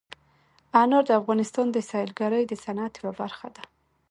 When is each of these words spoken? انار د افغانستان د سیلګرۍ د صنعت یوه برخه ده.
انار 0.81 1.03
د 1.07 1.11
افغانستان 1.19 1.67
د 1.71 1.77
سیلګرۍ 1.89 2.43
د 2.47 2.53
صنعت 2.63 2.93
یوه 3.01 3.11
برخه 3.21 3.47
ده. 3.55 3.63